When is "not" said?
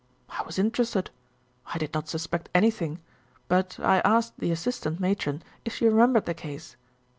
1.93-2.07